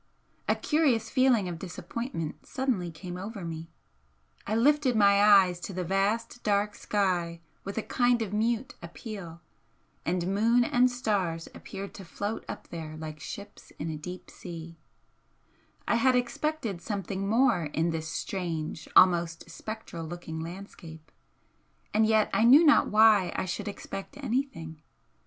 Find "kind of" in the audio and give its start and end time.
7.83-8.33